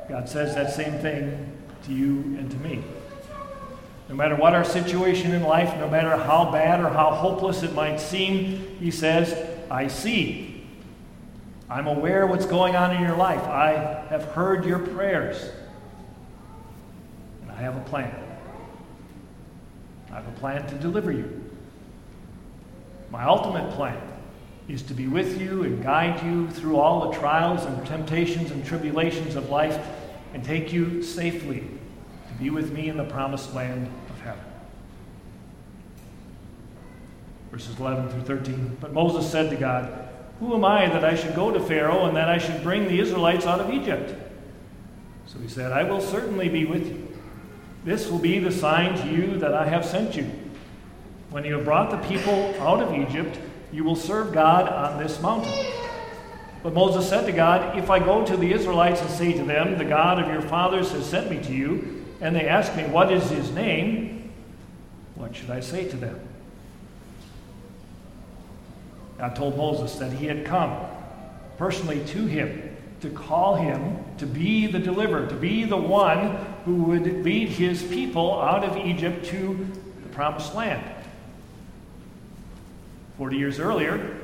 God 0.08 0.28
says 0.28 0.54
that 0.54 0.72
same 0.72 0.98
thing 0.98 1.52
to 1.84 1.92
you 1.92 2.18
and 2.38 2.50
to 2.50 2.56
me. 2.58 2.82
No 4.08 4.14
matter 4.14 4.36
what 4.36 4.54
our 4.54 4.64
situation 4.64 5.32
in 5.32 5.42
life, 5.42 5.76
no 5.78 5.88
matter 5.88 6.16
how 6.16 6.52
bad 6.52 6.80
or 6.80 6.88
how 6.90 7.10
hopeless 7.10 7.62
it 7.62 7.74
might 7.74 7.98
seem, 7.98 8.76
He 8.78 8.90
says, 8.90 9.34
I 9.70 9.88
see. 9.88 10.64
I'm 11.68 11.88
aware 11.88 12.22
of 12.22 12.30
what's 12.30 12.46
going 12.46 12.76
on 12.76 12.94
in 12.94 13.02
your 13.02 13.16
life. 13.16 13.42
I 13.42 14.04
have 14.08 14.24
heard 14.26 14.64
your 14.64 14.78
prayers. 14.78 15.50
And 17.42 17.50
I 17.50 17.56
have 17.56 17.76
a 17.76 17.80
plan. 17.80 18.14
I 20.12 20.14
have 20.16 20.28
a 20.28 20.38
plan 20.38 20.66
to 20.68 20.74
deliver 20.76 21.10
you. 21.10 21.45
My 23.10 23.24
ultimate 23.24 23.72
plan 23.74 24.00
is 24.68 24.82
to 24.82 24.94
be 24.94 25.06
with 25.06 25.40
you 25.40 25.62
and 25.62 25.82
guide 25.82 26.24
you 26.24 26.50
through 26.50 26.76
all 26.76 27.08
the 27.10 27.18
trials 27.18 27.64
and 27.64 27.86
temptations 27.86 28.50
and 28.50 28.64
tribulations 28.64 29.36
of 29.36 29.48
life 29.48 29.78
and 30.34 30.44
take 30.44 30.72
you 30.72 31.02
safely 31.02 31.60
to 31.60 32.34
be 32.34 32.50
with 32.50 32.72
me 32.72 32.88
in 32.88 32.96
the 32.96 33.04
promised 33.04 33.54
land 33.54 33.88
of 34.10 34.20
heaven. 34.20 34.44
Verses 37.52 37.78
11 37.78 38.08
through 38.10 38.22
13. 38.22 38.76
But 38.80 38.92
Moses 38.92 39.30
said 39.30 39.50
to 39.50 39.56
God, 39.56 40.08
Who 40.40 40.54
am 40.54 40.64
I 40.64 40.88
that 40.88 41.04
I 41.04 41.14
should 41.14 41.36
go 41.36 41.52
to 41.52 41.60
Pharaoh 41.60 42.06
and 42.06 42.16
that 42.16 42.28
I 42.28 42.38
should 42.38 42.62
bring 42.62 42.88
the 42.88 42.98
Israelites 42.98 43.46
out 43.46 43.60
of 43.60 43.72
Egypt? 43.72 44.14
So 45.26 45.38
he 45.38 45.48
said, 45.48 45.72
I 45.72 45.84
will 45.84 46.00
certainly 46.00 46.48
be 46.48 46.64
with 46.64 46.86
you. 46.86 47.16
This 47.84 48.10
will 48.10 48.18
be 48.18 48.40
the 48.40 48.50
sign 48.50 48.98
to 48.98 49.06
you 49.08 49.38
that 49.38 49.54
I 49.54 49.66
have 49.66 49.84
sent 49.84 50.16
you. 50.16 50.28
When 51.30 51.44
you 51.44 51.54
have 51.54 51.64
brought 51.64 51.90
the 51.90 52.08
people 52.08 52.54
out 52.60 52.80
of 52.80 52.94
Egypt, 52.94 53.38
you 53.72 53.84
will 53.84 53.96
serve 53.96 54.32
God 54.32 54.68
on 54.68 55.02
this 55.02 55.20
mountain. 55.20 55.52
But 56.62 56.72
Moses 56.72 57.08
said 57.08 57.26
to 57.26 57.32
God, 57.32 57.78
If 57.78 57.90
I 57.90 57.98
go 57.98 58.24
to 58.24 58.36
the 58.36 58.52
Israelites 58.52 59.00
and 59.00 59.10
say 59.10 59.32
to 59.32 59.44
them, 59.44 59.78
The 59.78 59.84
God 59.84 60.20
of 60.20 60.28
your 60.28 60.42
fathers 60.42 60.92
has 60.92 61.08
sent 61.08 61.30
me 61.30 61.42
to 61.44 61.52
you, 61.52 62.04
and 62.20 62.34
they 62.34 62.48
ask 62.48 62.74
me, 62.76 62.84
What 62.84 63.12
is 63.12 63.28
his 63.30 63.50
name? 63.50 64.32
What 65.14 65.34
should 65.34 65.50
I 65.50 65.60
say 65.60 65.88
to 65.88 65.96
them? 65.96 66.20
God 69.18 69.34
told 69.34 69.56
Moses 69.56 69.96
that 69.96 70.12
he 70.12 70.26
had 70.26 70.44
come 70.44 70.76
personally 71.56 72.04
to 72.06 72.26
him 72.26 72.76
to 73.00 73.10
call 73.10 73.56
him 73.56 73.98
to 74.18 74.26
be 74.26 74.66
the 74.66 74.78
deliverer, 74.78 75.26
to 75.26 75.34
be 75.34 75.64
the 75.64 75.76
one 75.76 76.36
who 76.64 76.84
would 76.84 77.24
lead 77.24 77.48
his 77.48 77.82
people 77.82 78.40
out 78.40 78.64
of 78.64 78.76
Egypt 78.76 79.24
to 79.26 79.68
the 80.02 80.08
promised 80.08 80.54
land. 80.54 80.82
Forty 83.16 83.36
years 83.36 83.58
earlier, 83.58 84.18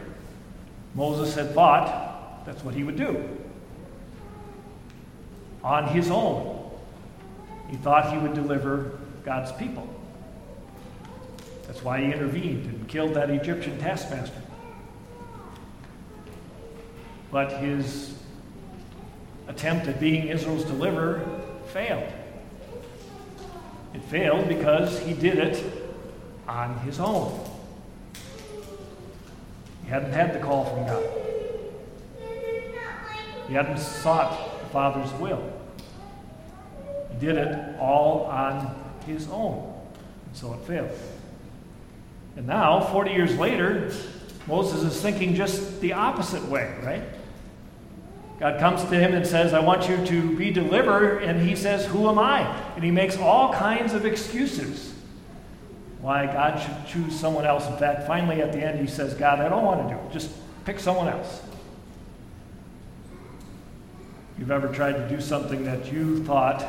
Moses 0.95 1.35
had 1.35 1.55
thought 1.55 2.45
that's 2.45 2.63
what 2.63 2.75
he 2.75 2.85
would 2.85 2.97
do. 2.97 3.39
On 5.65 5.87
his 5.87 6.11
own, 6.11 6.71
he 7.71 7.77
thought 7.77 8.13
he 8.13 8.19
would 8.19 8.35
deliver 8.35 8.99
God's 9.25 9.53
people. 9.53 9.89
That's 11.67 11.83
why 11.83 12.01
he 12.01 12.13
intervened 12.13 12.67
and 12.67 12.89
killed 12.89 13.15
that 13.15 13.31
Egyptian 13.31 13.79
taskmaster. 13.79 14.43
But 17.31 17.53
his 17.53 18.15
attempt 19.49 19.87
at 19.87 19.99
being 19.99 20.29
Israel's 20.29 20.65
deliverer 20.65 21.25
failed. 21.69 22.13
It 23.95 24.03
failed 24.05 24.49
because 24.49 24.99
he 25.01 25.15
did 25.15 25.39
it 25.39 25.65
on 26.47 26.79
his 26.81 27.01
own. 27.01 27.42
Hadn't 29.93 30.15
had 30.15 30.33
the 30.33 30.39
call 30.39 30.65
from 30.65 30.87
God. 30.87 31.05
He 33.47 33.53
hadn't 33.53 33.79
sought 33.79 34.61
the 34.61 34.67
Father's 34.71 35.13
will. 35.21 35.53
He 37.11 37.19
did 37.19 37.37
it 37.37 37.79
all 37.79 38.25
on 38.25 38.75
his 39.05 39.29
own. 39.29 39.71
And 40.29 40.35
so 40.35 40.55
it 40.55 40.61
failed. 40.61 40.89
And 42.37 42.47
now, 42.47 42.81
40 42.81 43.11
years 43.11 43.37
later, 43.37 43.93
Moses 44.47 44.83
is 44.83 45.03
thinking 45.03 45.35
just 45.35 45.83
the 45.83 45.93
opposite 45.93 46.47
way, 46.47 46.75
right? 46.83 47.03
God 48.41 48.59
comes 48.59 48.83
to 48.85 48.99
him 48.99 49.13
and 49.13 49.27
says, 49.27 49.53
I 49.53 49.61
want 49.61 49.91
you 49.91 50.07
to 50.07 50.37
be 50.39 50.51
delivered. 50.51 51.23
And 51.23 51.47
he 51.47 51.55
says, 51.55 51.85
Who 51.85 52.09
am 52.09 52.19
I? 52.19 52.41
And 52.77 52.83
he 52.83 52.91
makes 52.91 53.19
all 53.19 53.53
kinds 53.53 53.93
of 53.93 54.07
excuses 54.07 54.92
why 56.03 56.27
God 56.27 56.61
should 56.61 56.87
choose 56.87 57.19
someone 57.19 57.47
else. 57.47 57.67
In 57.69 57.77
fact, 57.79 58.07
finally 58.07 58.43
at 58.43 58.53
the 58.53 58.59
end, 58.59 58.81
he 58.81 58.89
says, 58.89 59.15
God, 59.15 59.41
I 59.41 59.49
don't 59.49 59.65
want 59.65 59.89
to 59.89 59.95
do 59.95 60.01
it. 60.01 60.13
Just 60.13 60.33
pick 60.65 60.81
someone 60.81 61.09
else. 61.09 61.41
You've 64.37 64.51
ever 64.51 64.69
tried 64.69 64.95
to 64.95 65.09
do 65.09 65.21
something 65.21 65.65
that 65.65 65.93
you 65.93 66.25
thought 66.25 66.65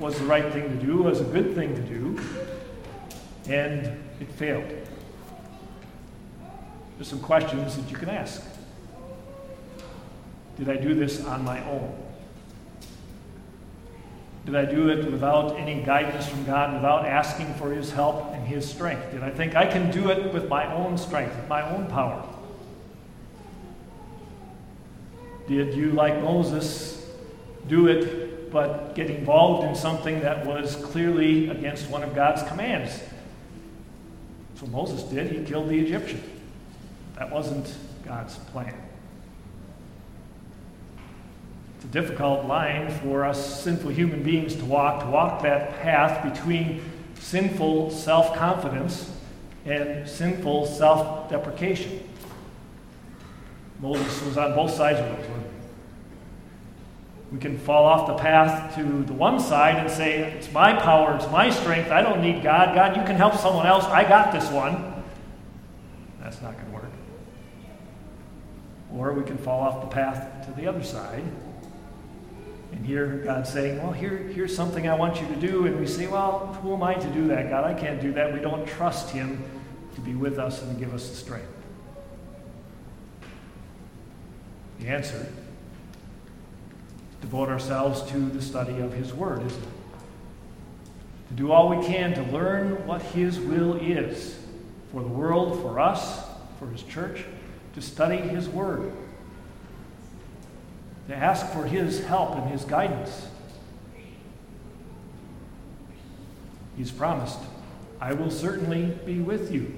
was 0.00 0.18
the 0.18 0.24
right 0.24 0.50
thing 0.50 0.62
to 0.62 0.86
do, 0.86 0.96
was 0.96 1.20
a 1.20 1.24
good 1.24 1.54
thing 1.54 1.74
to 1.74 1.82
do, 1.82 2.18
and 3.46 3.84
it 4.18 4.32
failed. 4.32 4.72
There's 6.96 7.08
some 7.08 7.20
questions 7.20 7.76
that 7.76 7.90
you 7.90 7.96
can 7.96 8.08
ask. 8.08 8.42
Did 10.56 10.70
I 10.70 10.76
do 10.76 10.94
this 10.94 11.24
on 11.26 11.44
my 11.44 11.62
own? 11.68 12.03
Did 14.44 14.56
I 14.56 14.66
do 14.66 14.90
it 14.90 15.10
without 15.10 15.58
any 15.58 15.82
guidance 15.82 16.26
from 16.26 16.44
God, 16.44 16.74
without 16.74 17.06
asking 17.06 17.54
for 17.54 17.72
His 17.72 17.90
help 17.90 18.32
and 18.32 18.46
His 18.46 18.68
strength? 18.68 19.10
Did 19.12 19.22
I 19.22 19.30
think 19.30 19.56
I 19.56 19.66
can 19.66 19.90
do 19.90 20.10
it 20.10 20.32
with 20.34 20.48
my 20.48 20.70
own 20.72 20.98
strength, 20.98 21.34
with 21.34 21.48
my 21.48 21.62
own 21.70 21.86
power? 21.86 22.22
Did 25.48 25.74
you, 25.74 25.92
like 25.92 26.20
Moses, 26.22 27.06
do 27.68 27.88
it 27.88 28.50
but 28.50 28.94
get 28.94 29.10
involved 29.10 29.66
in 29.66 29.74
something 29.74 30.20
that 30.20 30.46
was 30.46 30.76
clearly 30.76 31.48
against 31.48 31.88
one 31.88 32.02
of 32.02 32.14
God's 32.14 32.42
commands? 32.42 33.02
So 34.56 34.66
Moses 34.66 35.02
did. 35.04 35.32
He 35.32 35.44
killed 35.44 35.68
the 35.68 35.78
Egyptian. 35.78 36.22
That 37.18 37.30
wasn't 37.30 37.74
God's 38.04 38.36
plan. 38.36 38.74
It's 41.84 41.96
a 41.96 42.00
difficult 42.00 42.46
line 42.46 42.90
for 43.00 43.24
us 43.24 43.62
sinful 43.62 43.90
human 43.90 44.22
beings 44.22 44.54
to 44.56 44.64
walk, 44.64 45.00
to 45.00 45.06
walk 45.06 45.42
that 45.42 45.82
path 45.82 46.32
between 46.32 46.82
sinful 47.20 47.90
self 47.90 48.34
confidence 48.34 49.10
and 49.66 50.08
sinful 50.08 50.66
self 50.66 51.28
deprecation. 51.28 52.08
Moses 53.80 54.22
was 54.22 54.38
on 54.38 54.54
both 54.54 54.72
sides 54.72 54.98
of 54.98 55.06
it. 55.18 55.30
We 57.30 57.38
can 57.38 57.58
fall 57.58 57.84
off 57.84 58.06
the 58.06 58.14
path 58.14 58.74
to 58.76 59.02
the 59.02 59.12
one 59.12 59.38
side 59.40 59.76
and 59.76 59.90
say, 59.90 60.20
It's 60.20 60.50
my 60.52 60.72
power, 60.72 61.14
it's 61.16 61.30
my 61.30 61.50
strength, 61.50 61.90
I 61.90 62.00
don't 62.00 62.22
need 62.22 62.42
God. 62.42 62.74
God, 62.74 62.96
you 62.96 63.02
can 63.02 63.16
help 63.16 63.34
someone 63.34 63.66
else, 63.66 63.84
I 63.84 64.08
got 64.08 64.32
this 64.32 64.48
one. 64.50 65.04
That's 66.22 66.40
not 66.40 66.54
going 66.54 66.66
to 66.66 66.72
work. 66.72 66.92
Or 68.94 69.12
we 69.12 69.22
can 69.24 69.36
fall 69.36 69.60
off 69.60 69.82
the 69.82 69.88
path 69.88 70.46
to 70.46 70.52
the 70.52 70.66
other 70.66 70.82
side 70.82 71.24
and 72.74 72.84
hear 72.84 73.06
God 73.24 73.46
saying, 73.46 73.80
Well, 73.80 73.92
here, 73.92 74.18
here's 74.18 74.54
something 74.54 74.88
I 74.88 74.96
want 74.96 75.20
you 75.20 75.28
to 75.28 75.36
do. 75.36 75.66
And 75.66 75.78
we 75.78 75.86
say, 75.86 76.06
Well, 76.06 76.58
who 76.60 76.74
am 76.74 76.82
I 76.82 76.94
to 76.94 77.06
do 77.10 77.28
that, 77.28 77.48
God? 77.48 77.64
I 77.64 77.74
can't 77.74 78.00
do 78.00 78.12
that. 78.14 78.32
We 78.32 78.40
don't 78.40 78.66
trust 78.66 79.10
Him 79.10 79.42
to 79.94 80.00
be 80.00 80.14
with 80.14 80.38
us 80.38 80.60
and 80.62 80.74
to 80.74 80.84
give 80.84 80.92
us 80.92 81.08
the 81.08 81.14
strength. 81.14 81.48
The 84.80 84.88
answer 84.88 85.32
devote 87.20 87.48
ourselves 87.48 88.02
to 88.10 88.18
the 88.18 88.42
study 88.42 88.80
of 88.80 88.92
His 88.92 89.14
Word, 89.14 89.46
isn't 89.46 89.62
it? 89.62 89.68
To 91.28 91.34
do 91.34 91.52
all 91.52 91.68
we 91.68 91.86
can 91.86 92.12
to 92.14 92.22
learn 92.32 92.86
what 92.86 93.02
His 93.02 93.38
will 93.38 93.76
is 93.76 94.38
for 94.90 95.00
the 95.00 95.08
world, 95.08 95.62
for 95.62 95.78
us, 95.78 96.26
for 96.58 96.68
His 96.68 96.82
church, 96.82 97.24
to 97.74 97.80
study 97.80 98.16
His 98.16 98.48
Word, 98.48 98.92
to 101.08 101.14
ask 101.14 101.46
for 101.52 101.64
His 101.64 102.04
help 102.04 102.36
and 102.36 102.50
His 102.50 102.64
guidance. 102.64 103.28
He's 106.76 106.90
promised, 106.90 107.38
I 108.00 108.12
will 108.12 108.30
certainly 108.30 108.96
be 109.06 109.20
with 109.20 109.52
you. 109.52 109.72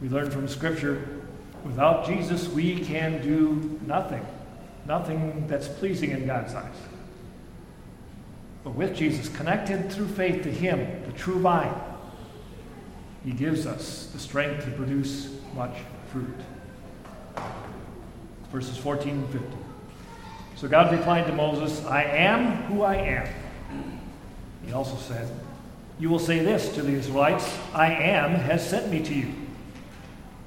We 0.00 0.08
learn 0.08 0.30
from 0.30 0.48
Scripture 0.48 1.06
without 1.64 2.06
Jesus, 2.06 2.48
we 2.48 2.80
can 2.80 3.22
do 3.22 3.78
nothing, 3.86 4.26
nothing 4.86 5.46
that's 5.46 5.68
pleasing 5.68 6.10
in 6.10 6.26
God's 6.26 6.54
eyes. 6.54 6.74
But 8.64 8.74
with 8.74 8.94
Jesus, 8.94 9.28
connected 9.28 9.90
through 9.90 10.08
faith 10.08 10.42
to 10.42 10.50
Him, 10.50 11.02
the 11.06 11.12
true 11.12 11.38
vine, 11.38 11.74
He 13.24 13.32
gives 13.32 13.66
us 13.66 14.06
the 14.12 14.18
strength 14.18 14.64
to 14.64 14.70
produce 14.72 15.30
much 15.54 15.76
fruit. 16.10 16.40
Verses 18.52 18.76
14 18.76 19.10
and 19.10 19.30
15. 19.30 19.64
So 20.56 20.68
God 20.68 20.92
replied 20.92 21.26
to 21.26 21.32
Moses, 21.32 21.84
I 21.86 22.02
am 22.02 22.64
who 22.64 22.82
I 22.82 22.96
am. 22.96 24.00
He 24.66 24.72
also 24.72 24.96
said, 24.96 25.28
You 25.98 26.10
will 26.10 26.18
say 26.18 26.40
this 26.40 26.68
to 26.74 26.82
the 26.82 26.92
Israelites 26.92 27.58
I 27.74 27.92
am 27.92 28.32
has 28.32 28.68
sent 28.68 28.90
me 28.90 29.02
to 29.04 29.14
you. 29.14 29.32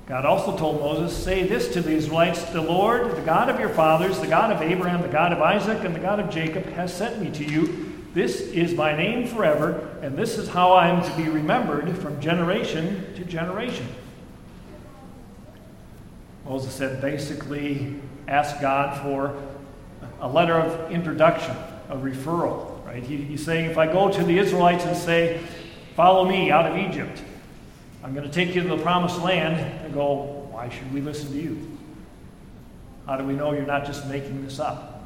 God 0.06 0.26
also 0.26 0.58
told 0.58 0.82
Moses, 0.82 1.18
Say 1.18 1.48
this 1.48 1.70
to 1.74 1.82
the 1.82 1.92
Israelites 1.92 2.44
The 2.44 2.62
Lord, 2.62 3.16
the 3.16 3.22
God 3.22 3.50
of 3.50 3.60
your 3.60 3.70
fathers, 3.70 4.20
the 4.20 4.28
God 4.28 4.52
of 4.52 4.62
Abraham, 4.62 5.02
the 5.02 5.08
God 5.08 5.32
of 5.32 5.42
Isaac, 5.42 5.84
and 5.84 5.96
the 5.96 6.00
God 6.00 6.20
of 6.20 6.30
Jacob, 6.30 6.66
has 6.74 6.94
sent 6.94 7.22
me 7.22 7.32
to 7.32 7.44
you. 7.44 7.94
This 8.14 8.42
is 8.42 8.76
my 8.76 8.96
name 8.96 9.28
forever, 9.28 9.98
and 10.04 10.16
this 10.16 10.38
is 10.38 10.50
how 10.50 10.74
I 10.74 10.90
am 10.90 11.04
to 11.04 11.18
be 11.18 11.30
remembered 11.30 11.98
from 11.98 12.22
generation 12.22 13.16
to 13.16 13.24
generation. 13.24 13.88
Moses 16.46 16.74
said 16.74 17.02
basically, 17.02 18.00
ask 18.28 18.60
God 18.62 19.02
for 19.02 19.42
a 20.20 20.28
letter 20.28 20.56
of 20.56 20.92
introduction, 20.92 21.56
a 21.90 21.96
referral, 21.96 22.86
right? 22.86 23.04
He, 23.04 23.18
he's 23.18 23.44
saying, 23.44 23.70
if 23.70 23.78
I 23.78 23.92
go 23.92 24.12
to 24.12 24.24
the 24.24 24.38
Israelites 24.38 24.86
and 24.86 24.96
say, 24.96 25.42
follow 25.96 26.28
me 26.28 26.52
out 26.52 26.66
of 26.66 26.78
Egypt, 26.78 27.22
I'm 28.04 28.14
going 28.14 28.28
to 28.30 28.34
take 28.34 28.54
you 28.56 28.62
to 28.62 28.68
the 28.68 28.82
promised 28.84 29.22
land 29.22 29.56
and 29.84 29.94
go, 29.94 30.48
why 30.52 30.70
should 30.70 30.94
we 30.94 31.02
listen 31.02 31.32
to 31.32 31.42
you? 31.42 31.78
How 33.06 33.18
do 33.18 33.24
we 33.24 33.34
know 33.34 33.54
you're 33.54 33.66
not 33.66 33.86
just 33.86 34.08
making 34.08 34.44
this 34.44 34.60
up? 34.60 35.04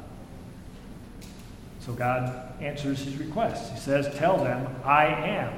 So 1.80 1.92
God 1.92 2.52
answers 2.60 3.00
his 3.00 3.16
request. 3.16 3.72
He 3.72 3.78
says, 3.78 4.14
Tell 4.18 4.36
them, 4.36 4.68
I 4.84 5.06
am 5.06 5.52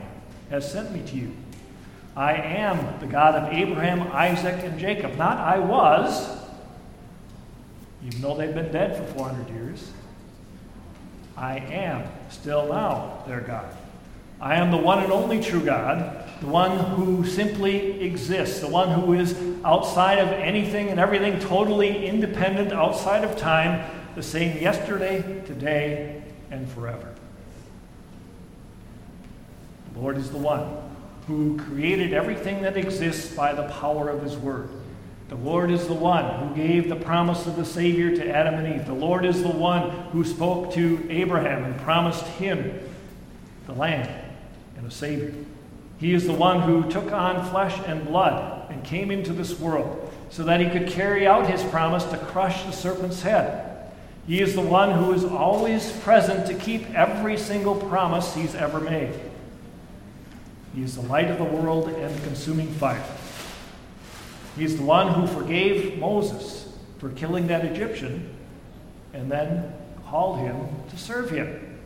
has 0.51 0.71
sent 0.71 0.93
me 0.93 1.03
to 1.07 1.17
you. 1.17 1.33
I 2.17 2.33
am 2.33 2.99
the 3.01 3.07
God 3.07 3.35
of 3.35 3.53
Abraham, 3.53 4.03
Isaac, 4.13 4.65
and 4.65 4.79
Jacob. 4.79 5.17
Not 5.17 5.39
I 5.39 5.59
was, 5.59 6.29
even 8.05 8.21
though 8.21 8.37
they've 8.37 8.55
been 8.55 8.73
dead 8.73 8.97
for 8.97 9.05
400 9.15 9.49
years. 9.51 9.91
I 11.37 11.59
am 11.59 12.05
still 12.29 12.69
now 12.69 13.23
their 13.27 13.41
God. 13.41 13.75
I 14.41 14.57
am 14.57 14.71
the 14.71 14.77
one 14.77 15.03
and 15.03 15.13
only 15.13 15.41
true 15.43 15.65
God, 15.65 16.25
the 16.41 16.47
one 16.47 16.79
who 16.79 17.25
simply 17.25 18.03
exists, 18.03 18.61
the 18.61 18.69
one 18.69 18.91
who 18.91 19.13
is 19.13 19.39
outside 19.65 20.19
of 20.19 20.29
anything 20.29 20.89
and 20.89 20.99
everything, 20.99 21.39
totally 21.39 22.07
independent, 22.07 22.73
outside 22.73 23.23
of 23.23 23.37
time, 23.37 23.89
the 24.15 24.23
same 24.23 24.57
yesterday, 24.61 25.43
today, 25.47 26.23
and 26.51 26.69
forever. 26.73 27.15
The 29.93 30.01
Lord 30.01 30.17
is 30.17 30.31
the 30.31 30.39
one 30.39 30.90
who 31.31 31.57
created 31.57 32.13
everything 32.13 32.63
that 32.63 32.77
exists 32.77 33.35
by 33.35 33.53
the 33.53 33.69
power 33.69 34.09
of 34.09 34.23
his 34.23 34.37
word. 34.37 34.69
The 35.29 35.37
Lord 35.37 35.71
is 35.71 35.87
the 35.87 35.95
one 35.95 36.25
who 36.41 36.57
gave 36.57 36.89
the 36.89 36.97
promise 36.97 37.47
of 37.47 37.55
the 37.55 37.65
Savior 37.65 38.17
to 38.17 38.29
Adam 38.29 38.55
and 38.55 38.75
Eve. 38.75 38.87
The 38.87 38.93
Lord 38.93 39.25
is 39.25 39.43
the 39.43 39.49
one 39.49 39.91
who 40.11 40.25
spoke 40.25 40.73
to 40.75 41.07
Abraham 41.09 41.63
and 41.63 41.81
promised 41.83 42.25
him 42.27 42.81
the 43.67 43.75
land 43.75 44.11
and 44.77 44.85
a 44.85 44.91
Savior. 44.91 45.33
He 45.99 46.15
is 46.15 46.27
the 46.27 46.33
one 46.33 46.63
who 46.63 46.91
took 46.91 47.13
on 47.13 47.49
flesh 47.49 47.79
and 47.87 48.05
blood 48.05 48.69
and 48.69 48.83
came 48.83 49.13
into 49.13 49.33
this 49.33 49.57
world 49.61 50.13
so 50.31 50.43
that 50.43 50.61
he 50.61 50.69
could 50.69 50.89
carry 50.89 51.29
out 51.29 51.49
his 51.49 51.63
promise 51.63 52.03
to 52.07 52.19
crush 52.19 52.65
the 52.65 52.73
serpent's 52.73 53.23
head. 53.23 53.93
He 54.27 54.41
is 54.41 54.57
the 54.57 54.63
one 54.63 54.91
who 54.91 55.13
is 55.13 55.25
always 55.25 55.93
present 55.99 56.47
to 56.49 56.55
keep 56.55 56.91
every 56.91 57.37
single 57.37 57.77
promise 57.77 58.35
he's 58.35 58.57
ever 58.57 58.81
made. 58.81 59.15
He 60.75 60.83
is 60.83 60.95
the 60.95 61.03
light 61.03 61.31
of 61.31 61.39
the 61.39 61.45
world 61.45 61.89
and 61.89 62.15
the 62.15 62.27
consuming 62.27 62.69
fire. 62.75 63.05
He 64.57 64.65
is 64.65 64.77
the 64.77 64.83
one 64.83 65.13
who 65.13 65.27
forgave 65.27 65.99
Moses 65.99 66.73
for 66.99 67.11
killing 67.11 67.47
that 67.49 67.65
Egyptian 67.65 68.35
and 69.13 69.31
then 69.31 69.73
called 70.07 70.39
him 70.39 70.69
to 70.89 70.99
serve 70.99 71.31
him 71.31 71.79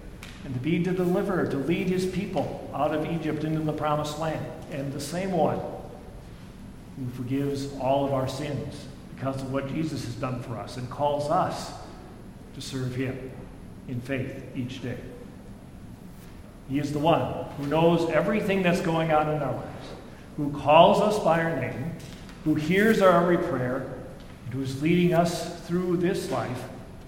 and 0.44 0.52
to 0.52 0.60
be 0.60 0.82
the 0.82 0.92
deliverer, 0.92 1.46
to 1.46 1.56
lead 1.56 1.88
his 1.88 2.04
people 2.06 2.70
out 2.74 2.94
of 2.94 3.10
Egypt 3.10 3.44
into 3.44 3.60
the 3.60 3.72
promised 3.72 4.18
land. 4.18 4.44
And 4.70 4.92
the 4.92 5.00
same 5.00 5.32
one 5.32 5.60
who 6.96 7.08
forgives 7.16 7.72
all 7.78 8.04
of 8.04 8.12
our 8.12 8.28
sins 8.28 8.86
because 9.14 9.40
of 9.40 9.52
what 9.52 9.68
Jesus 9.68 10.04
has 10.04 10.14
done 10.14 10.42
for 10.42 10.58
us 10.58 10.76
and 10.76 10.88
calls 10.90 11.30
us 11.30 11.72
to 12.54 12.60
serve 12.60 12.94
him 12.94 13.30
in 13.88 14.00
faith 14.00 14.44
each 14.54 14.82
day. 14.82 14.98
He 16.68 16.78
is 16.78 16.92
the 16.92 16.98
one 16.98 17.44
who 17.56 17.66
knows 17.66 18.08
everything 18.10 18.62
that's 18.62 18.80
going 18.80 19.12
on 19.12 19.28
in 19.28 19.42
our 19.42 19.54
lives, 19.54 19.88
who 20.36 20.50
calls 20.52 21.00
us 21.00 21.22
by 21.22 21.42
our 21.42 21.60
name 21.60 21.94
who 22.44 22.54
hears 22.54 23.00
our 23.00 23.22
every 23.22 23.38
prayer, 23.38 23.86
and 24.44 24.54
who 24.54 24.62
is 24.62 24.82
leading 24.82 25.14
us 25.14 25.60
through 25.62 25.96
this 25.96 26.30
life 26.30 26.64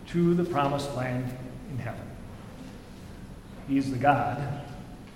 to 0.08 0.34
the 0.34 0.44
promised 0.44 0.94
land 0.94 1.30
in 1.70 1.78
heaven. 1.78 2.00
He 3.68 3.76
is 3.76 3.90
the 3.90 3.98
God 3.98 4.62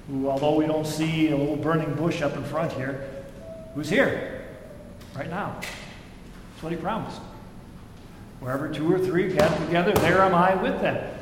who, 0.06 0.28
although 0.28 0.56
we 0.56 0.66
don't 0.66 0.86
see 0.86 1.30
a 1.30 1.36
little 1.36 1.56
burning 1.56 1.94
bush 1.94 2.20
up 2.20 2.36
in 2.36 2.44
front 2.44 2.72
here, 2.72 3.08
who's 3.74 3.88
here 3.88 4.44
right 5.16 5.30
now. 5.30 5.58
That's 5.60 6.62
what 6.62 6.72
he 6.72 6.78
promised. 6.78 7.20
Wherever 8.40 8.68
two 8.68 8.92
or 8.92 8.98
three 8.98 9.32
gather 9.32 9.64
together, 9.64 9.92
there 9.92 10.20
am 10.20 10.34
I 10.34 10.54
with 10.56 10.80
them. 10.82 11.18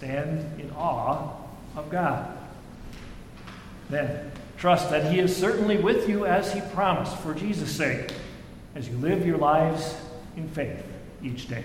Stand 0.00 0.60
in 0.60 0.70
awe 0.72 1.36
of 1.76 1.90
God. 1.90 2.36
Then, 3.88 4.30
Trust 4.60 4.90
that 4.90 5.10
He 5.10 5.18
is 5.18 5.34
certainly 5.34 5.78
with 5.78 6.06
you 6.06 6.26
as 6.26 6.52
He 6.52 6.60
promised 6.74 7.16
for 7.16 7.32
Jesus' 7.32 7.74
sake 7.74 8.12
as 8.74 8.86
you 8.86 8.96
live 8.98 9.26
your 9.26 9.38
lives 9.38 9.96
in 10.36 10.46
faith 10.50 10.84
each 11.24 11.48
day. 11.48 11.64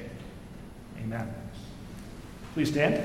Amen. 1.03 1.27
Please 2.53 2.71
stand. 2.71 3.03